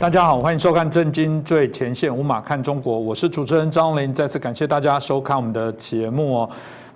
[0.00, 4.10] 大家好，欢迎收看《震惊最前线》，无马看中国，我是主持人张林。
[4.14, 6.50] 再次感谢大家收看我们的节目哦。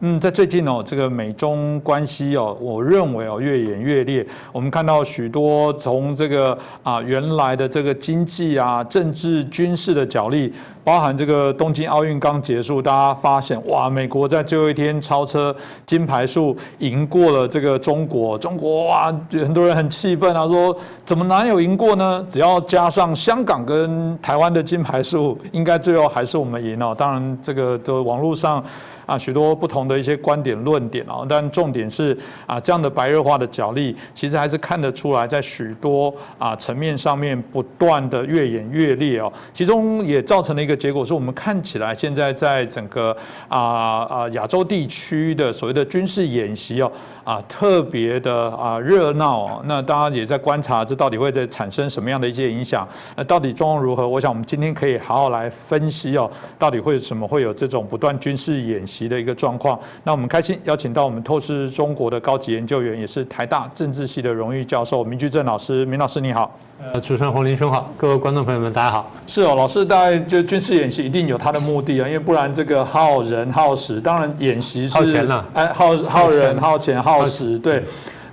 [0.06, 4.24] 嗯，在最近哦，这个美中关系哦，我认为哦越演越烈。
[4.52, 10.52] 我们看到许多从这个啊原来的这个经济啊、政治、军事的角力，
[10.84, 20.76] 包含这个东京奥运刚结束，大家发现哇，美国在最后一天超车金牌数赢过了这个中国，中国哇，很多人很气愤啊，说
[21.06, 22.22] 怎么哪有赢过呢？
[22.28, 26.94] 只要加上香港跟台湾的金牌数，应该最后还是我们赢哦。
[26.94, 28.62] 当然，这个的网络上。
[29.06, 39.32] 啊，许多不同的一些观点论点啊，但重点是啊，这样的白热化的角力，其实还是看得出来，在许多啊层面上面不断的越演越烈哦。
[39.52, 43.16] 其中也造成了一个结果，是我们看起来现在在整个
[43.48, 46.90] 啊啊亚洲地区的所谓的军事演习哦
[47.24, 49.62] 啊特别的啊热闹哦。
[49.66, 52.88] 那大家也在观察，这到底会在产生什么样的一些影响？
[53.16, 54.06] 那到底状况如何？
[54.06, 58.93] 我想我们今天可以好好来分析哦，到底会什么会有这种不断军事演习？
[58.94, 65.84] 习的一个状况，那我们开心邀请到我们透视中国的高级研究员，也是台大政治系的荣誉教授明居正老师。
[65.86, 66.56] 明老师你好，
[66.92, 69.10] 呃，主持人洪林兄好，各位观众朋友们大家好。
[69.26, 77.02] 是哦，老师大概就军事演习一定有他的目的啊，因为不然这个耗人耗时，当然演习是耗钱了，哎，耗耗人耗钱。
[77.02, 77.82] 耗时，对。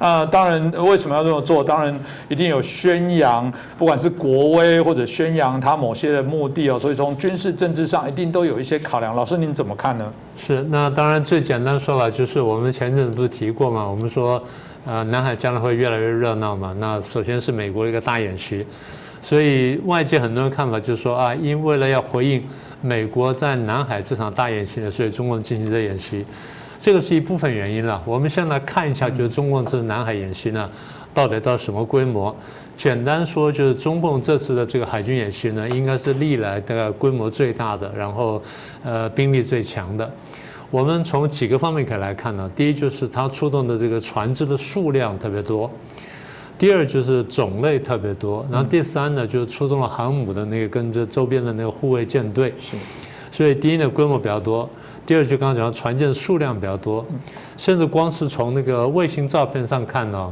[0.03, 1.63] 那当然，为什么要这么做？
[1.63, 1.93] 当然
[2.27, 6.79] 一定有宣扬，不管是国威或者宣扬他某些的目的哦。
[6.79, 9.15] 所以从军事政治上，一定都有一些考量。
[9.15, 10.11] 老师您怎么看呢？
[10.35, 13.87] 是，那当然最简单说法就是我们前阵子不是提过嘛？
[13.87, 14.43] 我们说，
[14.87, 16.75] 呃，南海将来会越来越热闹嘛。
[16.79, 18.65] 那首先是美国的一个大演习，
[19.21, 22.43] 所以外界很多人看法就是说啊，因为了要回应
[22.81, 26.25] 美国在南海这场大演习呢，所以中共进行这演习。
[26.81, 28.01] 这个是一部分原因了。
[28.07, 30.67] 我们先来看一下，就是中共这次南海演习呢，
[31.13, 32.35] 到底到什么规模？
[32.75, 38.41] 简单说，就是中共这次的这个海军演习呢，应该是历来的规模最大的，然后
[38.83, 40.11] 呃兵力最强的。
[40.71, 42.49] 我们从几个方面可以来看呢。
[42.55, 45.69] 第一就是它出动的这个船只的数量特别多，
[46.57, 52.51] 第二就是种类特别多，然后第三呢就是出动了航母的那个跟着周边的那个护卫舰队。
[52.59, 52.75] 是。
[53.29, 54.67] 所以第一呢规模比较多。
[55.11, 57.05] 第二，就刚刚讲，船舰数量比较多，
[57.57, 60.31] 甚至光是从那个卫星照片上看呢，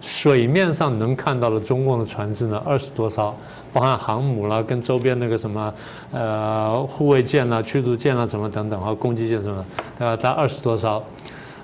[0.00, 3.34] 水面上能看到的中共的船只呢二十多艘，
[3.72, 5.74] 包含航母啦，跟周边那个什么
[6.12, 9.66] 呃护卫舰啦、驱逐舰啦什么等等啊，攻击舰什么，
[9.98, 11.02] 大概在二十多艘。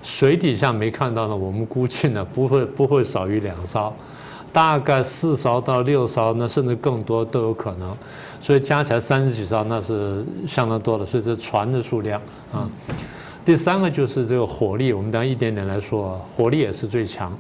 [0.03, 3.95] 水底下没看到呢，我们估计呢不会不会少于两艘，
[4.53, 7.97] 大概四艘到六艘，那甚至更多都有可能。
[8.41, 11.05] 所以加起来三十几艘，那是相当多的。
[11.05, 12.21] 所以这船的数量
[12.53, 12.69] 啊，
[13.45, 17.33] 第三个就是这个火力，我们等一点点来说，火力也是最强。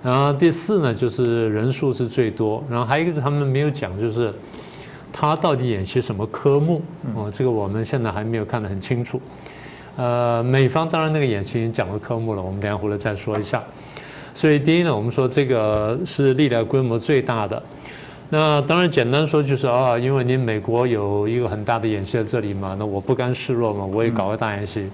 [0.00, 2.62] 然后第四呢，就是人数是最多。
[2.70, 4.32] 然后还有一个是他们没有讲，就是
[5.12, 6.80] 他到底演习什么科目？
[7.16, 9.20] 哦，这个我们现在还没有看得很清楚。
[9.96, 13.60] 呃，美方当然那个演习已经讲了科目了，我们等下回来再说一下。
[14.38, 17.60] 所以第一呢，我们说这个是历来规模最大的。
[18.30, 24.88] 那当然，简单说就是啊，因为你美国有一个很大的演习在这里嘛，那我不甘示弱嘛，我也搞个大演习。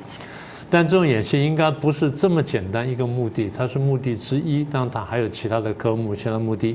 [0.71, 6.75] 但这种演习应该不是这么简单一个目的，它是目的之一，但它还有其他的科目、其他目的。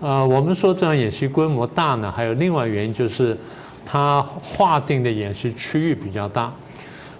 [0.00, 3.38] 啊，我们说这样演习规模大呢，还有另外原因就是
[3.86, 6.52] 它划定的演习区域比较大。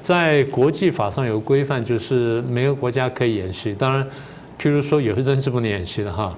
[0.02, 3.72] 在国际法上有规范，就是每个国家可以演习。
[3.72, 4.04] 当然，
[4.58, 6.36] 譬如说有些东西是不能演习的哈。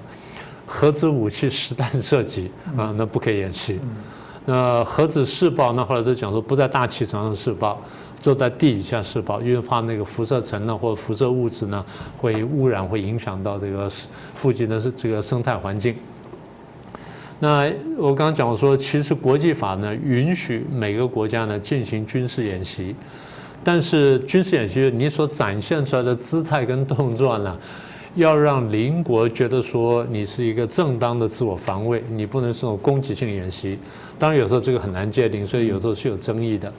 [0.73, 3.77] 核子武器实弹射击啊，那不可以演习。
[4.45, 7.81] 那核子试爆，那后来都讲说不在大气层上试爆，
[8.21, 11.85] 就在地底下试爆，因为怕那个辐射层呢或者辐射物质呢
[12.17, 13.91] 会污染，会影响到这个
[14.33, 15.93] 附近的这个生态环境。
[17.39, 22.95] 那我刚刚讲说，其实国际法呢允许每个国家呢进行军事演习，
[23.61, 27.59] 但是军事演习你所展现出来的姿态跟动作呢？
[28.15, 33.79] 要让邻国觉得说你是一个正当的自我防卫，你不能是种攻击性演习。
[34.19, 36.71] 当然有时候这个很难界定，所以有时候是有争议的。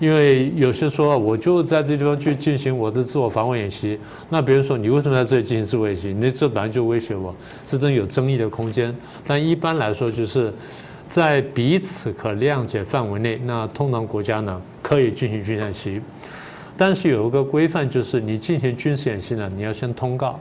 [0.00, 3.98] 因为有些说我就在这地方去进行我的自我防卫演习，
[4.28, 6.12] 那别人说你为什么在这里进行自我演习？
[6.12, 8.94] 你这本来就威胁我，这真有争议的空间。
[9.26, 10.52] 但一般来说就是
[11.08, 16.00] 在彼此可谅解范围内，那通常国家呢可以进行军事演习。
[16.76, 20.38] 但是有一个规范，就是你进行军事演习呢，你要先通告，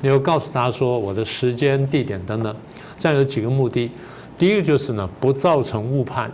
[0.00, 2.54] 你要告诉他说我的时间、地点等等。
[2.96, 3.90] 这样有几个目的，
[4.38, 6.30] 第一个就是呢，不造成误判。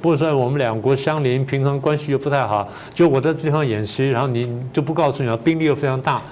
[0.00, 6.22] 不是说我们两国相邻，平常关系又不太好，就我在这地方演习，然后你就不告诉你了，兵力又非常大，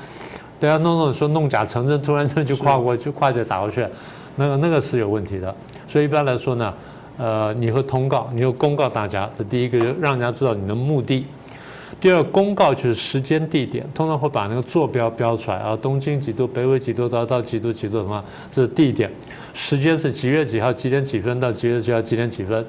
[0.61, 3.85] 大家弄弄说弄假成真，突然间就跨过 就跨界打过去，
[4.37, 5.53] 那个那个是有问题的。
[5.89, 6.75] 所以一般来说呢，
[7.17, 11.27] 呃，你会通告，你会公告大家，这第一个就让人家知道你的目的。
[12.03, 19.09] 第二，公告就是时间地点，通常会把那个坐标标出来啊，东经几度，北纬几度到到几度几度什么，这是地点。
[19.55, 22.67] 时间是几月几号几点几分到几月几号几点几分。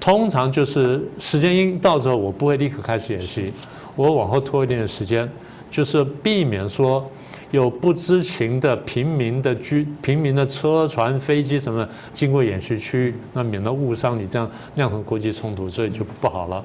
[0.00, 3.52] 通常就是时间一到之后，我不会立刻开始演习，
[3.94, 5.30] 我往后拖一点点时间，
[5.70, 7.06] 就是避免说
[7.50, 16.64] 有不知情的平民的居、平民的车船、飞机什么的经过演习区域，那免得误伤你，这样酿成国际冲突，所以就不好了。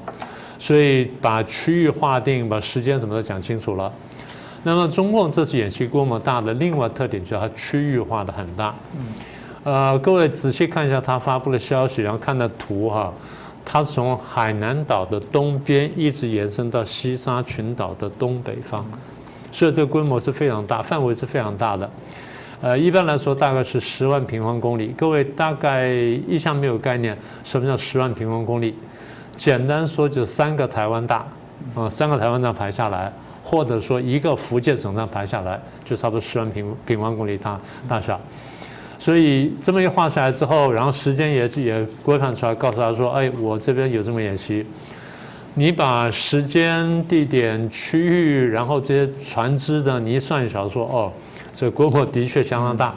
[0.57, 3.91] 所以把区域划定，把时间什么都讲清楚了。
[4.63, 8.73] 那么中共这次演习规模大的另外特点就是它区域化的很大。
[9.63, 13.13] 呃，各位仔细看一下他发布的消息，然后看的图哈，
[13.63, 18.85] 它从海南岛的东边一直延伸到西沙群岛的东北方，
[19.51, 21.89] 所以这个规模是非常大，范围是非常大的。
[22.61, 24.93] 呃，一般来说大概是十万平方公里。
[24.97, 28.73] 各位大概一向没有概念，什么叫十万平方公里？
[29.35, 31.25] 简单说就三个台湾大，
[31.75, 33.11] 啊，三个台湾大排下来，
[33.43, 38.19] 或者说一个福建省这样排下来，就差不多十万平平方公里大大小。
[38.99, 44.65] 所以这么一画下来之后，然后时间也也规范出来，告诉他说：“哎，我这边有这么演习，
[45.55, 51.11] 你把时间、地点、区域，然后这些船只的，你一算一下，说哦，
[51.51, 52.95] 这规模的确相当大。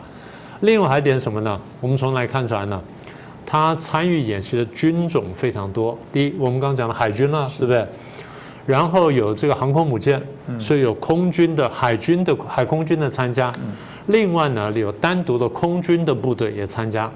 [0.60, 1.60] 另外还点什么呢？
[1.80, 2.80] 我们从哪看出来呢？
[3.46, 5.96] 他参与演习的军种非常多。
[6.10, 7.86] 第一，我们刚刚讲的海军了，对不对？
[8.66, 10.20] 然后有这个航空母舰，
[10.58, 13.52] 所以有空军的、海军的、海空军的参加。”
[14.08, 17.10] 另外呢，有单独的空军的部队也参加。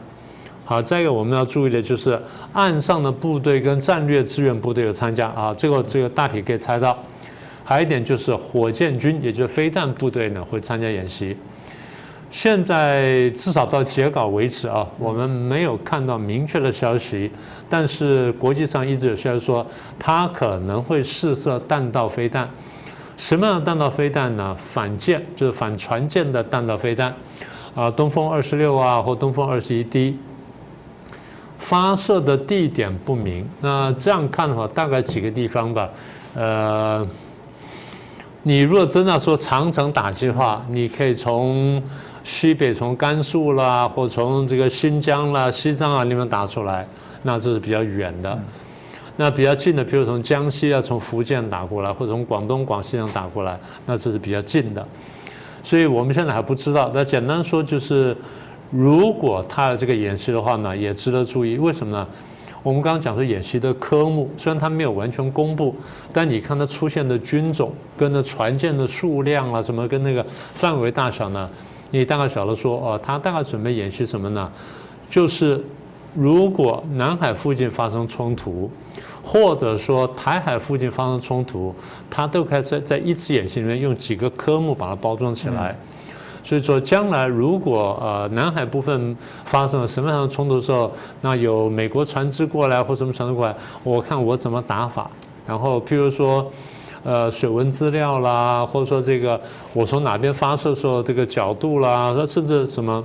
[0.65, 2.21] 好，再一个我们要注意的就是
[2.53, 6.97] 岸上的部队跟战略支援部队有参加啊，这个这个大体可以猜到。
[7.65, 11.37] 还有一点就是火箭军，也就是飞弹部队呢会参加演习。
[12.31, 17.31] 现在至少到截稿为止啊，我们没有看到明确的消息，
[17.69, 19.67] 但是国际上一直有消息说，
[19.99, 22.49] 它可能会试射弹道飞弹。
[23.17, 24.56] 什么样的弹道飞弹呢？
[24.56, 27.12] 反舰就是反船舰的弹道飞弹，
[27.75, 30.17] 啊，东风二十六啊，或东风二十一 D，
[31.59, 33.47] 发射的地点不明。
[33.61, 35.91] 那这样看的话，大概几个地方吧。
[36.35, 37.06] 呃，
[38.44, 41.82] 你如果真的说长城打击的话，你可以从
[42.31, 46.87] 西北，从甘肃啦，或从这个新疆啦、西藏啊那边打出来，
[47.25, 48.38] 那这是比较远的。
[49.17, 54.87] 那比较近的，比如从江西啊，从福建打过来，或者从广东、广西上打过来，那这是比较近的。
[55.65, 56.88] 所以我们现在还不知道。
[56.94, 58.17] 那简单说就是，
[58.71, 61.59] 如果他的这个演习的话呢，也值得注意。
[61.59, 62.06] 为什么呢？
[62.62, 65.75] 我们刚刚讲说演习的科目，虽然它没有完全公布，
[66.12, 70.25] 但你看它出现的军种、跟那船舰的数量啊，什么跟那个
[70.55, 71.49] 范围大小呢，
[71.91, 74.51] 你大概晓得说，哦，他大概准备演习什么呢？
[75.09, 75.65] 就是
[76.15, 78.71] 如果南海附近发生冲突。
[79.23, 81.75] 或者说台海附近发生冲突，
[82.09, 85.77] 他都可以在在一次演习里面用几个科目把它包装起来。
[86.43, 89.15] 所以说，将来如果呃南海部分
[89.45, 90.91] 发生了什么样的冲突的时候，
[91.21, 93.55] 那有美国船只过来或什么船只过来，
[93.85, 95.09] 我看我怎么打法。
[95.47, 96.51] 然后譬如说，
[97.03, 99.41] 呃水文资料啦，或者说这个
[99.73, 103.05] 我从哪边发射时候这个角度啦，甚至什么。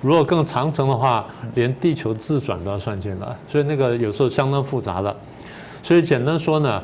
[0.00, 1.24] 如果更长程的话，
[1.54, 5.16] 连地球自转都要算进来，所以那个有时候相当复杂的。
[5.80, 6.82] 所以简单说呢，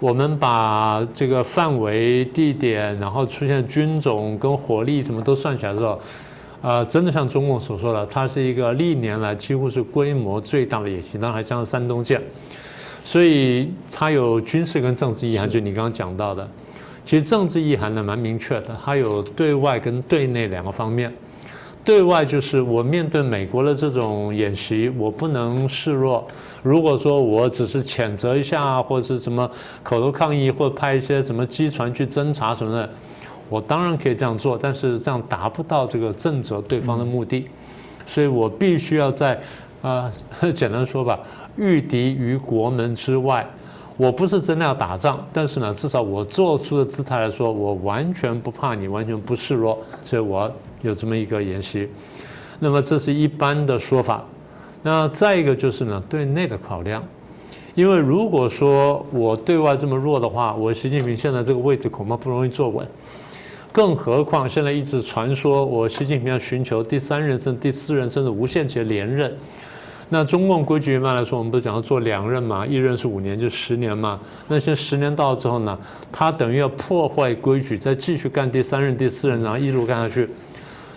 [0.00, 5.98] 我们把这个范围、地点，然后出现军种跟火力什么都算起来之后，
[6.60, 12.22] 呃，真的像中共所说的，它是一个历年来几乎是规模最大的演习，当然还加上山东舰，
[13.08, 16.46] 所以它有军事跟政治意涵，就你刚刚讲到的。
[17.06, 21.10] 其实政治意涵呢蛮明确的，它有对外跟对内两个方面。
[21.82, 26.28] 对外就是我面对美国的这种演习，我不能示弱。
[26.62, 29.50] 如果说我只是谴责一下，或者是什么
[29.82, 32.90] 口头抗议，或者派一些什么机船去侦查什么的，
[33.48, 37.48] 我当然可以这样做，但是这样达不到这个震慑对方的目的。
[38.06, 39.40] 所以我必须要在
[39.80, 40.12] 啊，
[40.52, 41.18] 简单说吧，
[41.58, 43.46] 御敌于国门之外。
[43.96, 50.48] 我不是真的要打仗，但是呢，至少我做出的姿态来说，我完全不怕你，完全不示弱，所以我
[50.82, 51.88] 有这么一个演习。
[52.60, 54.24] 那么这是一般的说法。
[54.84, 57.02] 那再一个就是呢，对内的考量，
[57.74, 62.86] 因为如果说我对外这么弱的话，我习近平现在这个位置恐怕不容易坐稳。
[63.72, 69.36] 更何况现在一直传说我习近平要寻求第三任、甚第四任，甚至无限期连任。
[70.10, 74.18] 那中共规矩一般来说，我们不是讲要做两任嘛，一任是五年，就十年嘛。
[74.48, 75.78] 那些十年到了之后呢，
[76.10, 80.28] 他等于要破坏规矩，再继续干第三任、第四任，然后一路干下去。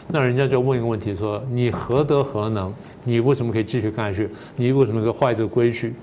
[0.08, 2.74] 那人家就问一个问题说：你何德何能？
[3.04, 4.30] 你为什么可以继续干下去？
[4.56, 5.94] 你为什么可以坏这个规矩？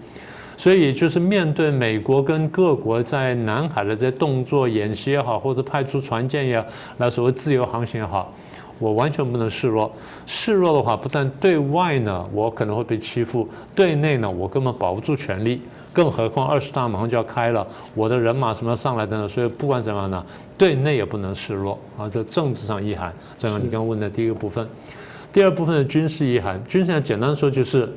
[0.56, 8.34] 所以就是面对美国跟各国在南海的这些动作演习也好，或者派出船舰也好，那所谓自由航行也好，
[8.78, 9.90] 我完全不能示弱。
[10.26, 15.60] 示弱的话，不但对外呢，我可能会被欺负；对内呢，我根本保不住权力。
[15.92, 20.24] 更何况二十大马上就要开了，我的人马什么上来的呢，所以不管怎么样呢，
[20.56, 22.08] 对内也不能示弱啊。
[22.08, 24.68] 这政治上意涵，这样你刚刚问的第一个部分，
[25.32, 27.88] 第二部分的军事意涵，军事上简单说就是。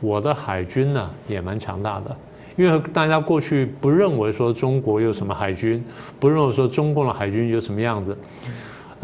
[0.00, 2.14] 我的海军呢也蛮强大的，
[2.56, 5.82] 因为大家过去不认为说中国有什么海军，
[6.20, 8.14] 不认为说中共的海军有什么样子，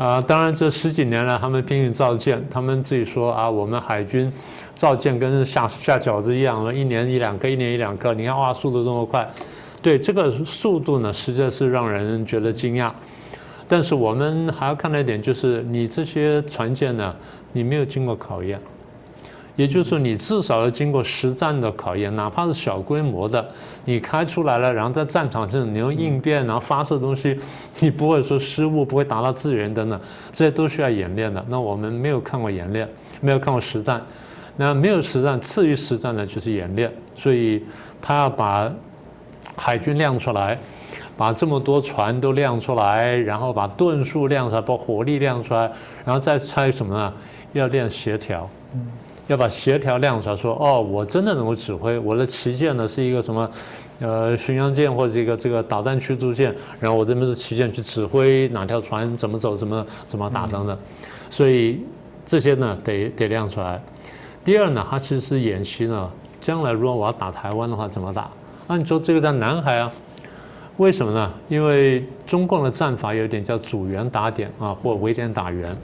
[0.00, 4.32] 啊，当然这十几年来他们拼命造舰，他们自己说啊，我们海军
[4.74, 9.30] 造舰跟下下饺子一样，一年一两个，一年一两个，你看哇，速度这么快，
[9.82, 12.90] 对这个速度呢，实在是让人觉得惊讶。
[13.68, 17.14] 但是我们还要看到一点，就是你这些船舰呢，
[17.52, 18.58] 你没有经过考验。
[19.56, 23.46] 也就是说，你至少要经过实战的考验，哪怕是小规模的，
[23.84, 27.38] 你开出来了，然后在战场上你用应变，然后发射东西，
[27.80, 30.00] 你不会说失误，不会打到自人等等，
[30.32, 31.44] 这些都需要演练的。
[31.48, 32.88] 那我们没有看过演练，
[33.20, 34.00] 没有看过实战，
[34.56, 36.90] 那没有实战，次于实战的就是演练。
[37.14, 37.62] 所以
[38.00, 38.72] 他要把
[39.56, 40.58] 海军亮出来，
[41.16, 45.70] 把这么多船都亮出来，然后把吨数亮出来，把火力亮出来，
[46.04, 47.12] 然后再猜什么呢？
[47.52, 48.48] 要练协调。
[49.30, 53.48] 要把协调亮出来，说哦，我真的能够指挥，我的旗舰呢是一个什么，
[54.00, 60.76] 呃，巡洋舰或者一个这个导弹驱逐舰，然后我这边是旗舰去指挥哪条船怎么走，怎么怎么打等等，
[61.30, 61.80] 所以
[62.26, 63.80] 这些呢得得亮出来。
[64.42, 66.10] 第二呢，它其实是演习呢，
[66.40, 68.28] 将来如果我要打台湾的话怎么打？
[68.66, 69.92] 那你说这个在南海啊？
[70.78, 71.32] 为什么呢？
[71.48, 75.76] 因为中共的战法有点叫组员打点啊，或围点打援，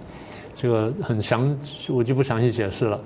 [0.57, 1.57] 这个很详，
[1.91, 2.99] 我就不详细解释了。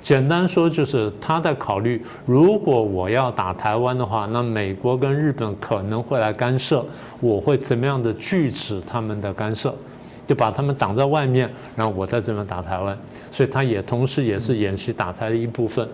[0.00, 6.84] 简单说就是他在考虑，如果我要打台湾的话，那美国跟日本可能会来干涉，
[7.20, 9.74] 我会怎么样的拒止他们的干涉，
[10.26, 12.96] 就把他们挡在外面，然后我在这边打台湾，
[13.30, 15.86] 所以他也同时也是演习打台的一部分。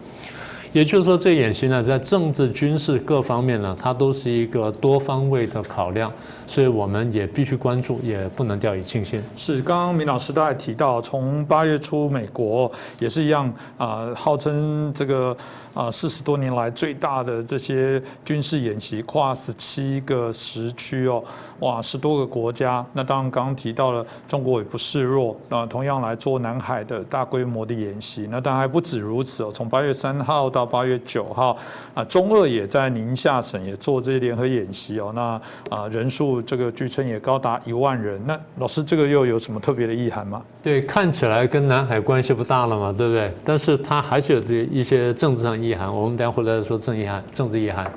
[0.72, 6.12] 也就是说，这演习呢，在政治、军事各方面呢，它都是一个多方位的考量，
[6.46, 9.22] 所以我们也必须关注，也不能掉以轻心。
[9.36, 15.36] 是，刚刚明老师都还提到，从八月初，美国也是一样啊，号称这个
[15.74, 21.22] 啊四十多年来最大的这些军事演习，跨十七个时区哦，
[21.60, 22.84] 哇，十多个国家。
[22.92, 28.28] 那当然，刚刚提到了中国也不示弱啊，同样来做南海的大规模的演习。
[28.30, 31.56] 那当然还不止如此哦，从八月三号到八月九号，
[31.94, 35.12] 啊，中俄也在宁夏省也做这些联合演习哦。
[35.14, 38.20] 那啊，人数这个据称也高达一万人。
[38.26, 40.42] 那老师，这个又有什么特别的意涵吗？
[40.62, 43.32] 对，看起来跟南海关系不大了嘛，对不对？
[43.44, 45.94] 但是它还是有这一些政治上意涵。
[45.94, 47.90] 我们等下回来说政意涵、政治意涵。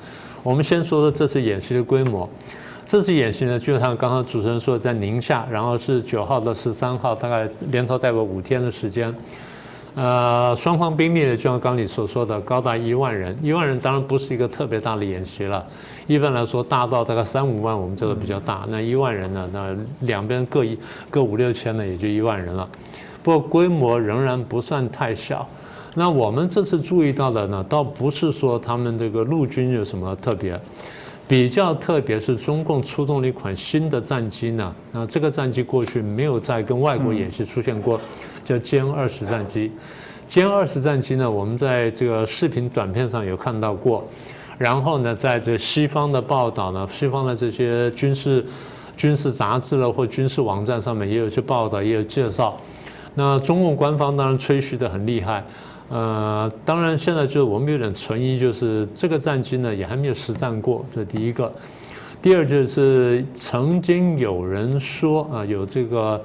[0.44, 2.30] 我们先说说这次演习的规模。
[2.86, 9.14] 这次演习呢，就像刚刚主持人说，在宁夏，然后是九号到十三号，大概连头带尾五天的时间。
[9.96, 13.38] 呃，双方兵力呢，就像刚你所说的，高达一万人。
[13.42, 15.66] 一万人当然不是一个特别大的演习了，
[16.08, 18.66] 一般来说大到大概三五万，我们叫做比较大。
[18.70, 20.78] 那一万人呢，那两边各一
[21.10, 22.70] 各五六千呢，也就一万人了。
[23.22, 25.46] 不过规模仍然不算太小。
[25.96, 30.58] 那我们这次注意到的呢，倒不是说他们这个陆军有什么特别，
[31.28, 34.74] 比较特别是中共出动了一款新的战机呢。
[34.92, 38.00] 那这个战机过去没有在跟外国演习出现过。
[38.50, 39.72] 叫歼二十战机，
[40.28, 44.04] 歼二十战机呢，我们在这个视频短片上有看到过，
[44.58, 48.44] 然后呢，在这西方的报道呢，西方的这些军事
[48.98, 52.58] 军事杂志了或军事网站上面也有些报道，也有介绍。
[53.14, 55.44] 那中共官方当然吹嘘的很厉害，
[55.90, 61.54] 呃，当然现在就是我们有点存疑，就是这个战机呢也还没有实战过，这第一个。
[62.20, 66.20] 第二就是曾经有人说啊，有这个。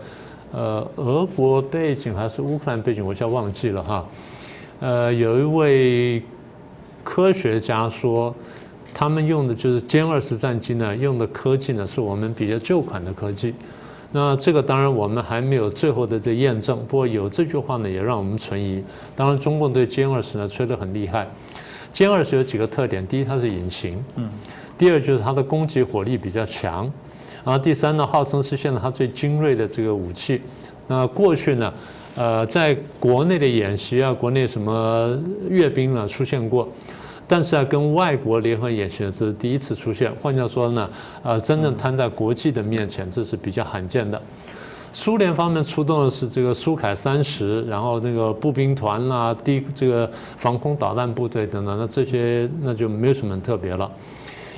[0.55, 4.07] 呃，俄国背景还是乌克兰背景，我一下忘记了哈。
[4.79, 6.23] 呃，有一位
[7.03, 8.33] 科学家说，
[8.95, 13.53] 他们用的就是歼二十战机呢，用的科技呢是我们比较旧款的科技。
[14.13, 18.81] 那这个当然我们还没有最后的这验证，不过有这句话呢，也让我们存疑。
[19.17, 21.27] 当然，中共对歼二十呢吹得很厉害。
[21.93, 24.31] 歼二十有几个特点，第一它是隐形，嗯，
[24.79, 26.89] 第二就是它的攻击火力比较强。
[27.45, 30.41] 然后第三呢，号称是现在它最精锐的这个武器。
[30.87, 31.73] 那过去呢，
[32.17, 36.69] 呃，在国内的演习啊，国内什么阅兵呢出现过，
[37.29, 40.11] 但是啊，跟外国联合演习这是第一次出现。
[40.23, 40.89] 换句话说呢，
[41.23, 44.21] 呃，真正摊在国际的面前，这是比较罕见的。
[44.93, 53.91] 苏联方面出动的是这个苏凯三十，然后那个步兵团啦、低这个防空导弹部队等等，那这些那就没有什么特别了，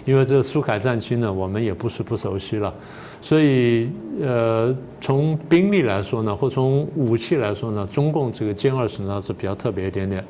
[0.06, 2.72] 因为这个苏凯战机呢，我们也不是不熟悉了，
[3.20, 3.90] 所以
[4.22, 10.24] 呃，从兵力来说呢，或从武器来说呢，中共这个歼二十呢是比较特别一点点。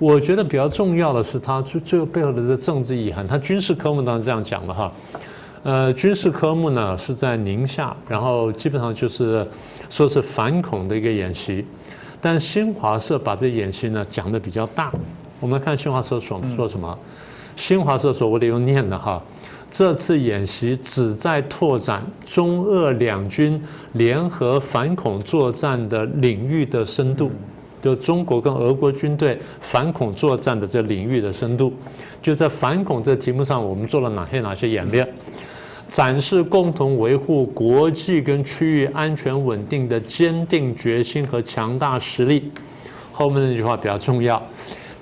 [0.00, 4.92] 我觉得比较重要的是它最最后背后的这政治意涵，它军事科目当然这样讲的哈。
[5.62, 9.46] 呃，军事科目呢是在宁夏，然后基本上就是
[9.88, 11.64] 说是反恐的一个演习，
[12.20, 14.90] 但新华社把这演习呢讲的比较大。
[15.38, 16.98] 我们看新华社说说什么？
[17.56, 19.22] 新华社说，我得用念的哈。
[19.70, 23.58] 这次演习旨在拓展中俄两军
[23.92, 27.30] 联合反恐作战的领域的深度，
[27.82, 31.72] 就中国跟俄国军队反恐作战的这领域的深度，
[32.20, 35.08] 就在反恐这题目上，我们做了哪些哪些演练？
[35.88, 42.50] 展示共同维护国际跟区域安全稳定的坚定决心和强大实力。
[43.10, 44.42] 后面那句话比较重要，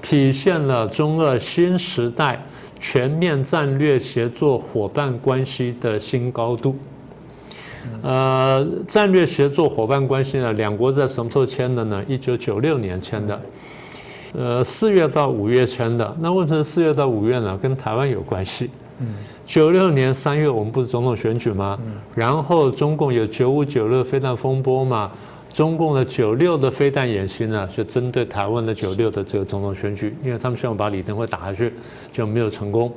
[0.00, 2.42] 体现了中俄新时代
[2.78, 6.76] 全面战略协作伙伴关系的新高度。
[8.02, 12.04] 呃，战略协作伙伴关系呢，两国在什么时候签的呢？
[12.07, 13.40] 一九九六年签的，
[14.35, 16.16] 呃，四月到五月签的。
[16.21, 17.57] 那为什么四月到五月呢？
[17.57, 18.71] 跟台湾有关系。
[18.99, 19.09] 嗯。
[19.47, 21.76] 九六年三月，我们不是总统选举吗？
[22.14, 25.11] 然后中共有九五九六飞弹风波嘛？
[25.52, 31.73] 中共的九六的飞弹演习呢，就针对台湾的九六的这个总统选举，因为他们希望把李登辉打下去，
[32.12, 32.92] 就没有成功。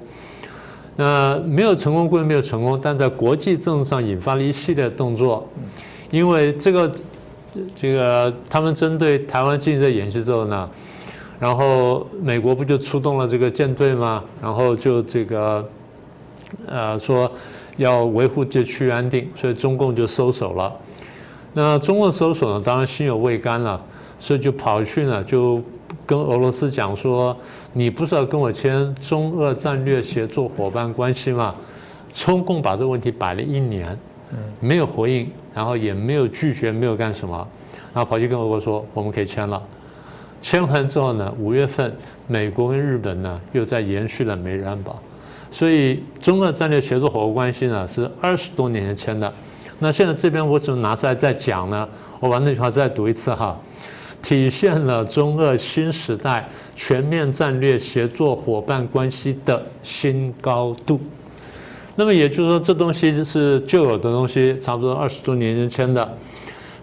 [0.95, 5.47] 那没有成功归没有成功，但在国际政治上引发了一系列动作，
[6.11, 6.93] 因为这个
[7.73, 10.69] 这个他们针对台湾进行这演习之后呢，
[11.39, 14.23] 然后美国不就出动了这个舰队吗？
[14.41, 15.67] 然后就这个。
[16.67, 17.29] 呃，说
[17.77, 20.71] 要维护这区域安定，所以中共就收手了。
[21.53, 23.79] 那中共搜索呢，当然心有未甘了，
[24.19, 25.61] 所以就跑去呢，就
[26.05, 27.35] 跟俄罗斯讲说
[27.73, 31.53] ：“你不是要跟我签中俄战略协作伙伴关系吗？”
[32.11, 33.97] 中共把这个问题摆了一年，
[34.59, 37.47] 没有回应，然后也没有拒绝，没有干什么，
[37.93, 39.61] 然后跑去跟俄国说：“我们可以签了。”
[40.41, 41.95] 签完之后呢，五月份
[42.27, 45.01] 美国跟日本呢又在延续了美日安保。
[45.49, 49.31] 所以中俄战略协作伙伴关系呢是二十多年前签的，
[49.83, 51.85] 那现在这边我怎么拿出来再讲呢？
[52.21, 53.59] 我把那句话再读一次哈，
[54.21, 60.97] 体现了中俄新时代全面战略协作伙伴关系的新高度。
[61.95, 66.17] 那么也就是说，这东西是旧有的东西，差不多二十多年前的，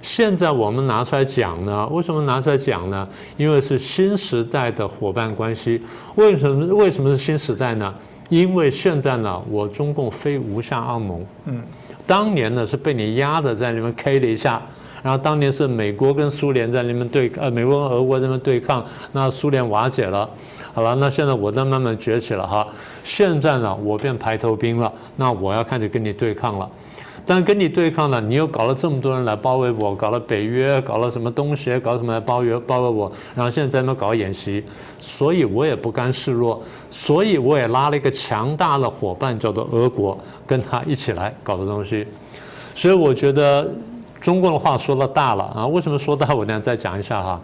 [0.03, 1.87] 现在我们拿出来讲呢？
[1.87, 3.09] 为什么拿出来讲呢？
[3.39, 5.81] 因为是新时代的伙伴关系。
[6.17, 6.75] 为什么？
[6.75, 7.95] 为什么是新时代呢？
[8.29, 11.61] 因为现在呢，我中共非无下阿蒙，嗯，
[12.11, 14.61] 当年呢是被你压着在那边 K 了一下，
[15.01, 20.29] 然后当年是美国跟苏联在那边对，呃，美国跟俄国在那边对抗，那苏联瓦解了，
[20.73, 22.67] 好了，那现在我在慢慢崛起了哈，
[23.05, 26.69] 现在呢我变排头兵了，那我要开始跟你对抗了。
[27.31, 34.65] 但跟你对抗呢，你又搞了这么多人来包围我，搞了北约，搞了什么东协，搞什么来包围包围我，然后现在在那搞演习，
[34.99, 42.05] 所以我也不甘示弱，所以我也拉了一个强大的伙伴，叫做俄国，跟他一起来搞的东西。
[42.75, 43.73] 所以我觉得
[44.21, 46.35] 中共的话说的大了啊，为什么说大？
[46.35, 47.41] 我等下再讲一下哈。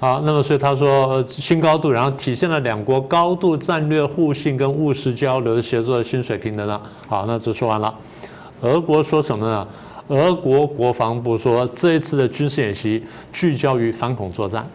[0.00, 6.78] 好，那么所以他说新高度，然后体现了两国高度战略互信跟务实交流的协作的新水平的呢。
[7.08, 7.94] 好，那这说完了。
[8.62, 9.68] 俄国说什么呢？
[10.08, 14.66] 俄国国防部说，这一次的军事演习聚焦于反恐作战，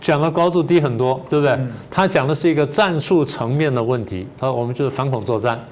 [0.00, 1.58] 讲的高度低很多，对不对？
[1.90, 4.26] 他讲的是一个战术层面的问题。
[4.38, 5.62] 他说我们就是反恐作战，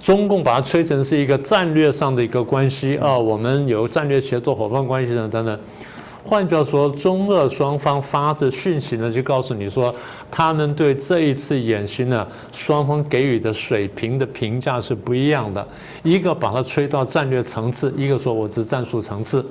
[0.00, 5.58] 中共把它吹成是一个战略上的一个关系啊，我们有战略协作伙伴关系等等等。
[6.28, 9.94] 换句话说，中俄双方发的讯息呢，就告诉你说，
[10.28, 15.64] 他们对这一次演习呢，双方给予的水平的评价是不一样的。
[16.02, 19.46] 一个把它吹到战略层次，一个说我是战术层次。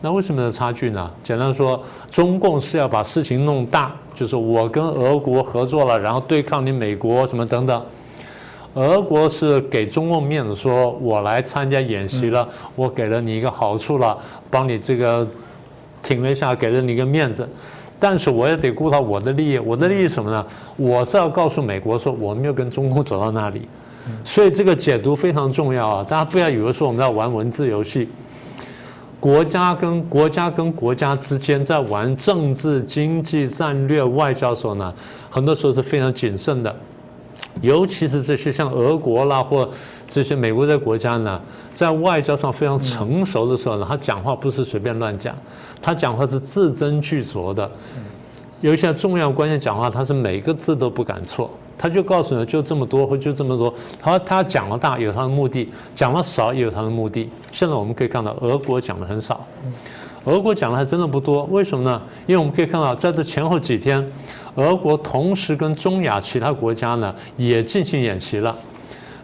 [0.00, 1.10] 那为什么的差距呢？
[1.22, 1.78] 简单说，
[2.10, 7.84] 中共是要把事情弄大，就是我跟俄国合作了，然后对抗你美国什么等等。
[8.72, 14.16] 俄国是给中共面子，说我来参加演习了，我给了你一个好处了，
[14.50, 15.28] 帮你这个。
[16.02, 17.48] 挺了一下，给了你一个面子，
[17.98, 19.58] 但是我也得顾到我的利益。
[19.58, 20.46] 我的利益什么呢？
[20.76, 23.62] 我是要告诉美国说，我没有跟中共走到那里。
[24.24, 26.02] 所以这个解读非常重要啊！
[26.02, 28.08] 大家不要以为说我们在玩文字游戏。
[29.20, 34.92] 国家跟国家跟国家之间在玩政治、经济、战略、外交的时候呢，
[35.28, 36.74] 很多时候是非常谨慎的。
[37.60, 39.68] 尤其是这些像俄国啦或
[40.08, 41.40] 这些美国的国家呢，
[41.74, 45.34] 在外交上非常成熟的时候呢，他讲话不是随便乱讲，
[45.80, 47.70] 他讲话是字斟句酌的。
[48.60, 53.72] 有一些重要关键讲话，他是每个字都不敢错，他就告诉你就这么多或就这么多。
[53.98, 57.30] 他他讲了大有他的目的，讲了少也有他的目的。
[57.52, 59.46] 现在我们可以看到，俄国讲的很少，
[60.24, 61.44] 俄国讲的还真的不多。
[61.44, 62.02] 为什么呢？
[62.26, 64.06] 因为我们可以看到，在这前后几天，
[64.56, 68.56] 俄国同时跟中亚其他国家呢也进行演习了。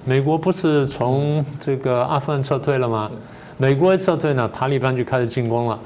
[0.05, 3.11] 美国不是从这个阿富汗撤退了吗？
[3.57, 5.79] 美国一撤退呢，塔利班就开始进攻了。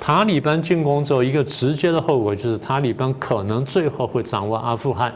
[0.00, 5.12] 塔利班进攻之后，一个直接的后果就是塔利班可能最后会掌握阿富汗。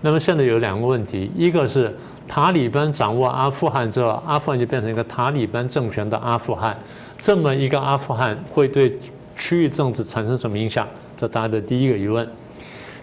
[0.00, 1.94] 那么现在有两个问题，一个是
[2.26, 6.78] 塔利班掌握阿富汗之后，阿富汗就变成一个塔利班政权的阿富汗，
[7.18, 8.96] 这么一个阿富汗会对
[9.36, 10.86] 区域政治产生什么影响？
[11.18, 12.26] 这大家的第一个疑问。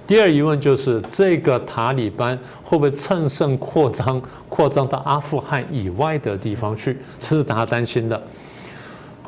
[0.08, 6.98] 第二疑问就是这个塔利班会不会趁胜扩张，扩张到阿富汗以外的地方去？
[7.20, 8.22] 这是大家担心的。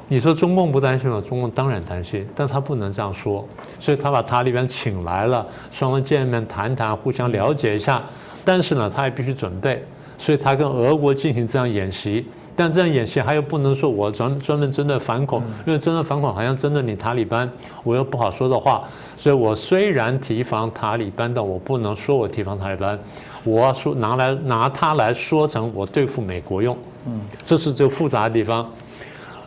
[0.07, 1.19] 你说中共不担心吗？
[1.19, 3.45] 中共当然担心，但他不能这样说，
[3.77, 8.01] 所以他把塔利班请来了，双方见面谈谈，互相了解一下。
[8.45, 9.83] 但是呢，他也必须准备，
[10.17, 12.25] 所以他跟俄国进行这样演习。
[12.57, 17.49] 但这样演习，他又不能说我专专门针对反恐，因为针对反恐好像针对你塔利班，
[17.83, 18.83] 我又不好说的话。
[19.15, 22.97] 所以我虽然提防塔利班，但我不能说我提防塔利班，
[23.43, 26.75] 我说拿来拿它来说成我对付美国用。
[27.05, 28.67] 嗯，这是最复杂的地方。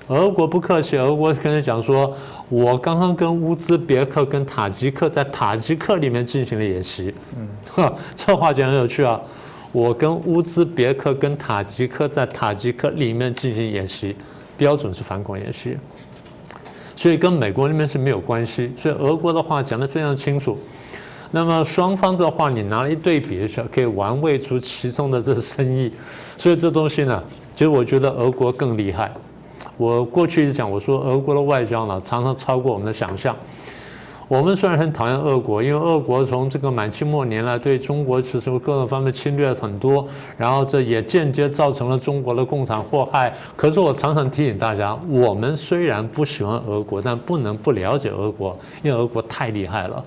[0.08, 2.16] 俄国不客气，俄国跟他讲说，
[2.48, 7.14] 我刚刚跟乌兹别克、跟塔吉克在塔吉克里面进行了演习。
[7.36, 9.20] 嗯，呵， 这话讲很有趣啊。
[9.72, 14.16] 我跟乌兹别克、跟塔吉克在塔吉克里面进行演习，
[14.56, 15.76] 标准是反恐演习，
[16.96, 18.72] 所以跟美国那边是没有关系。
[18.76, 20.58] 所以俄国的话讲得非常清楚。
[21.30, 25.92] 那么双方的话，你拿一对比一下，可以玩味出其中的这个深意。
[26.36, 27.22] 所以这东西呢，
[27.54, 29.12] 其实我觉得俄国更厉害。
[29.76, 33.36] 我过去一直讲，我说俄国的外交呢，常常超过我们的想象。
[34.30, 43.34] 我们虽然很讨厌俄国，因为俄国从这个满清末年来对中国其实各个方面侵略很多，然后这也间接造成了中国的共产祸害。
[43.56, 50.04] 可是我常常提醒大家，我们虽然不喜欢俄国，但不能不了解俄国，因为俄国太厉害了。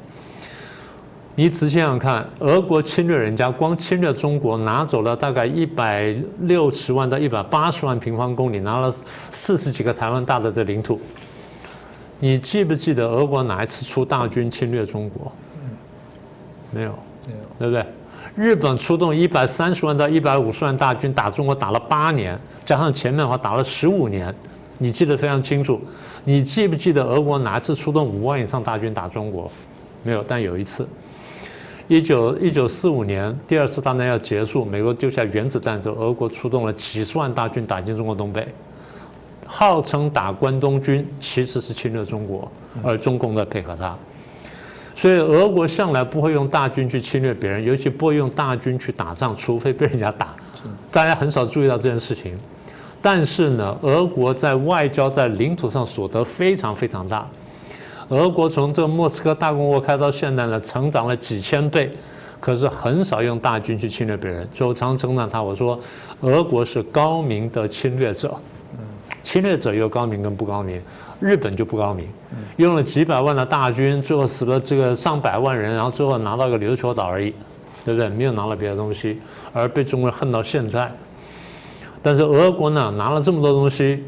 [1.36, 8.90] 你仔细想想看，俄国侵略人家，光侵略中国，拿走了大概一百六十万到一百八十万平方公里，拿了
[9.34, 10.98] 四十几个台湾大的这领土。
[12.24, 15.30] 你记不记得俄国哪一次出大军侵略中国？
[16.72, 17.86] 没有，没有，对不对？
[18.34, 24.34] 日本出动一百三十万到一百五十万大军打中国，打了八年，加上前面的话打了十五年，
[24.78, 25.82] 你记得非常清楚。
[26.24, 29.52] 你记不记得俄国哪一次出动五万以上大军打中国？
[30.02, 30.88] 没有，但有一次。
[31.90, 38.48] 一九一九四五年，第二次大战要结束，美国丢下原子弹之后，俄国出动了几十万大军打进中国东北，
[39.56, 43.96] 号称打关东军，其实是侵略中国，而中共在配合他。
[44.96, 50.30] 所以俄国向来不会用大军去侵略别人，尤其不会用大军去打仗，除非被人家打。
[50.92, 52.36] 大家很少注意到这件事情，
[53.00, 57.28] 但是呢，俄国在外交在领土上所得非常非常大。
[58.10, 61.92] 俄国从这莫斯科大公国开到现在呢，成长了几千倍，
[62.40, 64.50] 可是很少用大军去侵略别人。
[64.52, 65.80] 所以我常称赞他，我说
[66.22, 68.36] 俄国是高明的侵略者。
[69.24, 70.80] 侵略者有高明跟不高明，
[71.20, 72.06] 日本就不高明，
[72.58, 77.34] 用了几百万的大军，最后死了这个上百万人，然后最后拿到一个琉球岛而已，
[77.84, 78.10] 对不对？
[78.10, 79.20] 没有拿了别的东西，
[79.54, 80.92] 而被中国人恨到现在。
[82.02, 84.04] 但是俄国呢，拿了这么多东西。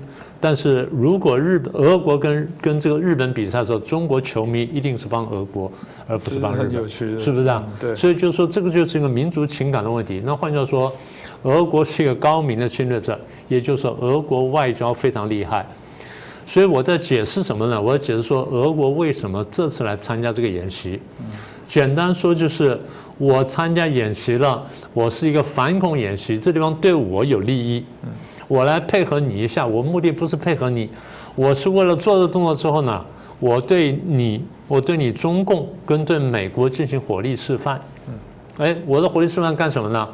[0.46, 5.72] 但是如果日本、俄国跟跟这个日本比赛的时候，中国球迷一定是帮俄国，
[6.08, 7.64] 而不是帮日本，是不是啊？
[7.80, 7.96] 对。
[7.96, 10.22] 所以就是说，这个就是一个民族情感的问题。
[10.24, 10.94] 那换句话说，
[11.42, 15.66] 俄国是一个高明的侵略者，也就是说，俄国外交非常厉害。
[16.46, 17.82] 所以我在解释什么呢？
[17.82, 21.00] 我在解释说，俄国为什么这次来参加这个演习？
[21.66, 22.80] 简单说就是
[23.18, 27.84] 我参加演习了，我是一个反恐演习，这地方对我有利益。
[28.48, 30.90] 我来配合你一下，我目的不是配合你，
[31.36, 33.04] 我是为了做这动作之后呢，
[33.40, 37.80] 我对你，我对你中共跟对美国进行火力示范。
[38.58, 40.08] 哎，我的火力示范干什么呢？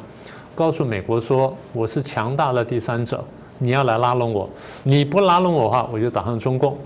[0.54, 3.24] 告诉美国说我是强大的第三者，
[3.58, 4.48] 你要来拉拢我，
[4.82, 6.76] 你不拉拢我的话，我就打上中共。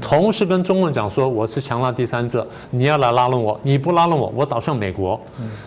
[0.00, 5.20] 同时跟中共讲说，我是强大第三者，你要来拉拢我，你不拉拢我，我倒向美国。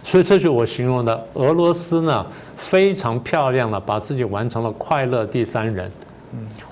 [0.04, 5.92] 所以这就我形容的俄罗斯呢，非常漂亮的把自己完成了快乐第三人。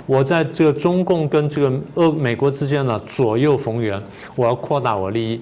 [0.05, 4.01] 我在这个中共跟这个俄美国之间呢左右逢源，
[4.35, 5.41] 我要扩大我利益。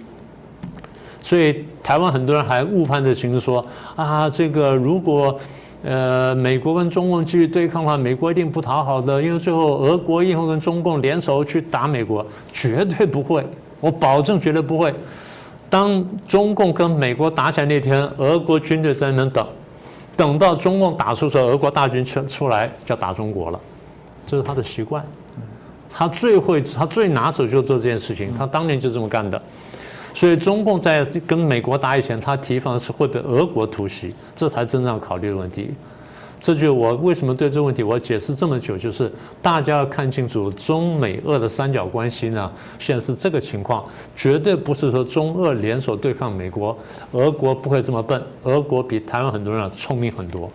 [1.21, 3.65] 所以台湾很多人还误判这情势，说
[3.95, 5.37] 啊，这个如果
[5.83, 13.45] 呃美国跟中共继续对抗的话，美国一定不讨好的，因为最后俄国一定会跟中共联手去打美国，绝对不会，
[13.79, 14.93] 我保证绝对不会。
[15.69, 19.45] 当中共跟美国打起来那天，俄国军队在那边等，
[20.15, 23.59] 等到中共打出时候，俄国大军出出来就要打中国了，
[24.25, 25.03] 这是他的习惯。
[25.89, 29.41] 他最会，他最拿手就做这件事情，他当年就这么干的。
[30.17, 35.69] 所以中共在跟美国打以前，他提防的是会被俄国突袭，这才真正要考虑的问题。
[36.39, 39.11] 这就我为什么对这个问题我解释这么久，就是
[39.43, 46.75] 大家要看清楚中美俄的三角关系呢，现在是这个情况，绝对不是说中俄联手对抗美国，
[47.11, 50.51] 俄国不会这么笨，俄国比台湾很多人聪明很多。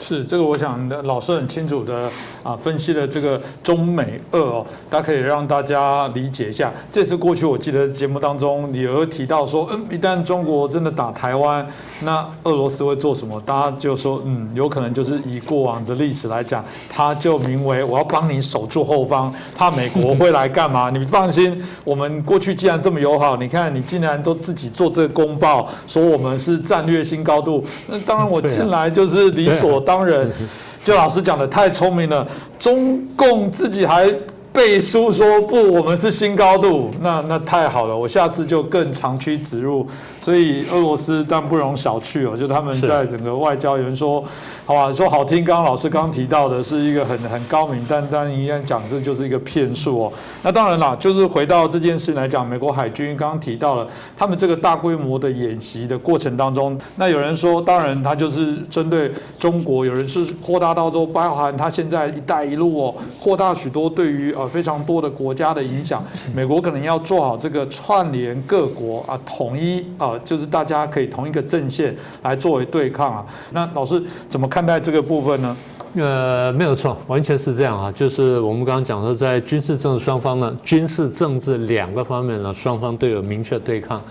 [0.00, 2.10] 是这个，我想老师很清楚的
[2.42, 6.72] 啊，分析了这个中美俄哦，大家可以让大家理解一下。
[6.92, 11.66] 这次过去，我记得节目当中你有提到说，嗯，一旦中国真的打台湾，
[12.00, 13.40] 那俄罗斯会做什么？
[13.46, 20.90] 大家就说，嗯，有可能就是以过往的历史来讲，他就名为我要帮你守住后方，怕美国会来干嘛？
[20.94, 29.94] 你放心，我们过去既然这么友好，你看你竟然都自己做这个公报，说我们是战略新高度，那当然我进来就是理所当。
[29.94, 30.28] 当然，
[30.82, 32.26] 就老师讲的太聪明了，
[32.58, 34.12] 中共自己还
[34.54, 39.84] 背书说不，我们是新高度，那那太好了，我下次就更长驱直入。
[40.20, 44.22] 所以俄罗斯但不容小觑哦，就他们在整个外交，有人说，
[44.64, 50.12] 好吧，说好听，刚刚老师刚刚提到的是一个很很高明，但但一样讲这就是一个骗术哦。
[50.44, 53.84] 那当然啦，就是回到这件事来讲，美国海军刚刚提到了
[54.16, 66.04] 他们这个大规模的演习的过程当中，那有人说，当然他就是针对中国，有人是扩大到说包含他现在“一带一路”哦，扩大许多对于呃非常多的国家的影响，
[66.34, 70.18] 美国可能要做好这个串联各国啊，统一啊。
[70.24, 73.26] 就是大家可以同一个阵线来作为对抗啊。
[73.52, 75.56] 那老师怎么看待这个部分呢？
[75.96, 77.92] 呃，没有错，完全是这样啊。
[77.92, 84.02] 就是我们刚刚讲的，在军事政治双方呢，军事政治两个方面呢，双方都有明确对抗。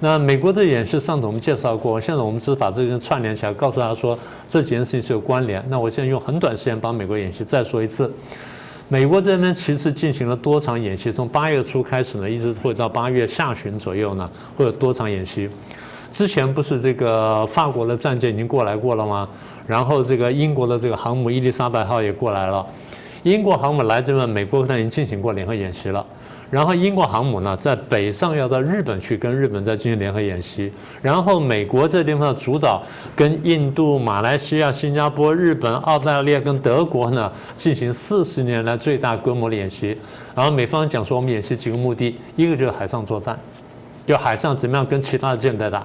[0.00, 5.64] 那美国的演示上次我们介绍过，现在我们只是把这个串联起来，告诉大家说这几件事情是有关联。
[5.68, 8.10] 那我现在用很短时间把美国演习再说一次。
[8.90, 15.46] 美国这边其实进行了多场演习，从八月初开始呢，一直会到八月下旬左右呢，会有多场演习。
[16.10, 19.28] 之前不是这个法国的战舰已经过来过了吗？
[19.66, 22.64] 然后这个英国的这个航母伊丽莎白号也过来了。
[23.24, 26.04] 英国航母来这边，美国已经进行过联合演习了。
[26.50, 30.72] 然后英国航母呢，在北上要到日本去跟日本再进行联合演习。
[31.02, 32.82] 然后美国这地方的主导
[33.14, 39.94] 跟印度、马来西亚、新加坡、日本、澳大利亚跟德国呢进行四十年来最大规模的演习。
[40.34, 43.38] 然后美方讲说，我们演习几个目的：一个就是海上作战，
[44.06, 45.80] 就海上怎么样跟其他的舰队打；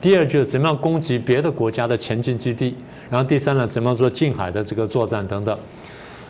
[0.00, 2.72] 第二就是怎么样攻击别的国家的前进基地；
[3.10, 5.58] 然后第三呢，怎么样做近海的这个作战等等。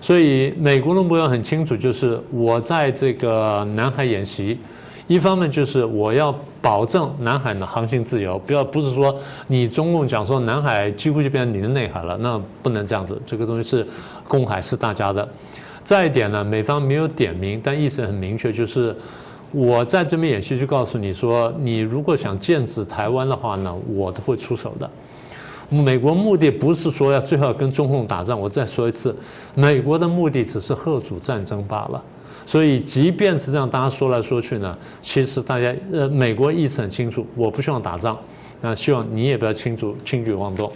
[0.01, 4.59] 所以美国的目标很清楚，就是我在这个南海演习，
[5.07, 9.15] 一方面就是我要保证南海的航行自由，不要不是说
[9.47, 13.87] 你中共讲说南海几乎就变成你的内海了，那不能这样子，这个东西是
[14.27, 15.29] 公海是大家的。
[15.83, 18.95] 再一点呢，美方没有点名，但意思很明确，就是
[19.51, 24.89] 我在这边演习就告诉你说，你如果想建制台湾的话呢，我都会出手的。
[25.69, 29.15] 美国目的不是说要最后跟中共打仗，我再说一次，
[29.55, 32.03] 美国的目的只是贺主战争罢了。
[32.47, 38.19] 所以，即便是这样，大家说来说去呢，其实大家呃，美国意思很清楚，我不希望打仗，
[38.63, 40.73] 那希望你也不要轻举轻举妄动。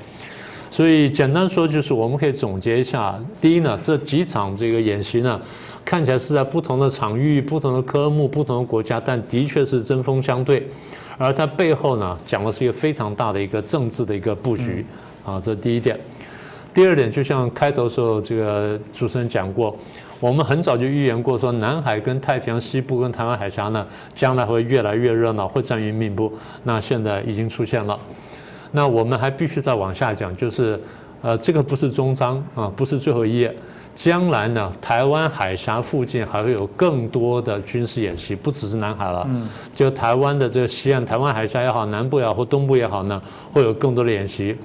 [0.68, 5.40] 所以，简单说就是，我们可以总结一下：第一呢，这几场这个演习呢，
[5.82, 10.68] 看起来是在不同的场域、不同的科目、不同的国家，但的确是针锋相对。
[11.18, 14.84] 而它背后呢，讲的是一个非常大的一个政治的一个布局
[15.24, 15.98] 啊，这是第一点。
[16.74, 19.76] 第二点，就像开头时候这个主持人讲过，
[20.20, 26.32] 我们很早就预言过，说南海跟太平洋西部跟台湾海峡呢，将来会越来越热闹，会战云密布。
[26.62, 27.98] 那现在已经出现了。
[28.70, 30.80] 那我们还必须再往下讲，就是
[31.20, 33.54] 呃，这个不是终章啊，不是最后一页。
[33.94, 39.26] 将来呢，台湾海峡附近还会有更多的军事演习，不只是南海了。
[39.28, 43.20] 嗯，就台湾的这个西岸，台湾海峡也好，南部也好，或东部也好呢，
[43.52, 44.56] 会有更多的演习。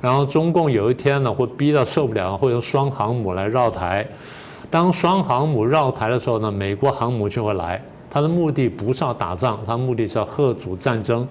[0.00, 4.06] 然后中共有一天呢，会逼到受不了，会用双航母来绕台。
[4.70, 7.80] 当双航母绕台的时候呢，美国航母就会来。
[8.10, 11.26] 它的目的不是要打仗，它目的是要贺阻战争。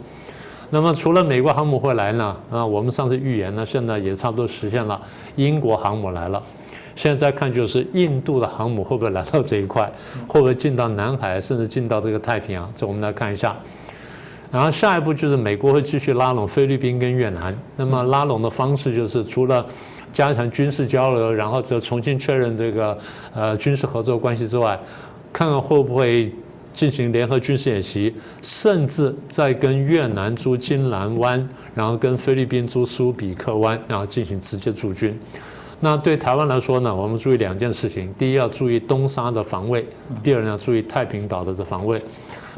[0.69, 4.99] 那么除了美国航母会来呢，啊，我们上次预言呢，现在也差不多实现了，
[5.35, 6.41] 英国航母来了。
[6.95, 9.91] 现在看就是印度的航母会不会来到这一块，
[10.27, 12.71] 会不会进到南海，甚至进到这个太平洋？
[12.75, 13.55] 这我们来看一下。
[14.51, 17.57] 然后下一步就是美国会继续拉拢菲律宾跟越南。
[17.75, 19.65] 那么拉拢的方式就是除了
[20.11, 22.95] 加强军事交流，然后就重新确认这个
[23.33, 24.79] 呃军事合作关系之外，
[25.33, 26.31] 看看会不会
[26.71, 35.19] 进行联合军事演习，甚至在跟越南租金兰湾，然后跟菲律宾租苏比克湾，然后进行直接驻军。
[35.83, 39.81] 那对台湾来说呢，我们注意两件事情：第一，要注意东沙的防卫；
[40.23, 42.01] 第二呢，注意太平岛的这防卫。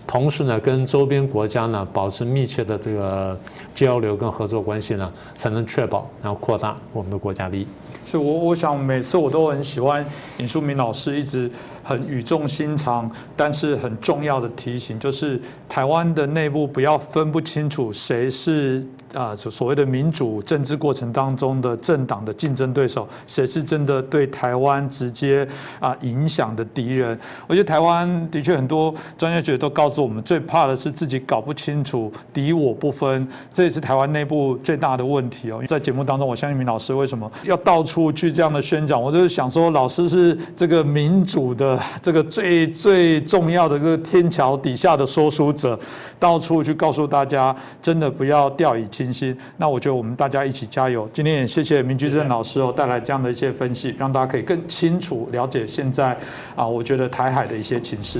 [0.06, 3.36] 同时呢，跟周边国家呢保持密切的这个
[3.74, 7.68] 交流跟合作关系呢，才能确保然后扩大我们的国家利益。
[8.06, 10.06] 所以，我我想每次我都很喜欢
[10.38, 11.50] 尹淑明老师一直
[11.86, 18.84] 很语重心长，但是很重要的提醒，就是台湾的内部不要分不清楚谁是。
[19.14, 25.48] 啊，所谓的民主政治过程当中的政党的竞争对手，谁是真的对台湾直接
[25.80, 27.18] 啊影响的敌人？
[27.48, 35.64] 我觉得台湾的确很多专业学者都告诉我们，最怕的是自己搞不清楚敌我不分，这也是台湾内部最大的问题哦。
[35.66, 39.02] 在节目当中，我相信明老师为什么要到处去这样的宣讲？
[39.02, 45.80] 我就是想说，老师是这个民主的这个最最重要的这个天桥底下的说书者，
[46.20, 49.12] 到处去告诉大家，真的不要掉以轻。
[49.12, 51.10] 心，那我觉得我们大家一起加油。
[51.14, 56.18] 今天也谢谢明居正老师哦，带来这样的一些分析，让大家可以更清楚了解现在
[56.54, 58.20] 啊，我觉得台海的一些情势。